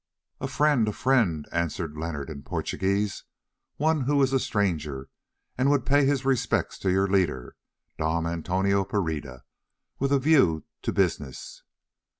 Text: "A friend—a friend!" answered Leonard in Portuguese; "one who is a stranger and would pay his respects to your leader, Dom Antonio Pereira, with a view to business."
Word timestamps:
"A 0.39 0.47
friend—a 0.47 0.93
friend!" 0.93 1.47
answered 1.51 1.95
Leonard 1.95 2.31
in 2.31 2.41
Portuguese; 2.41 3.23
"one 3.77 4.01
who 4.05 4.19
is 4.23 4.33
a 4.33 4.39
stranger 4.39 5.09
and 5.59 5.69
would 5.69 5.85
pay 5.85 6.07
his 6.07 6.25
respects 6.25 6.79
to 6.79 6.89
your 6.91 7.07
leader, 7.07 7.55
Dom 7.99 8.25
Antonio 8.25 8.83
Pereira, 8.83 9.43
with 9.99 10.11
a 10.11 10.17
view 10.17 10.63
to 10.81 10.91
business." 10.91 11.61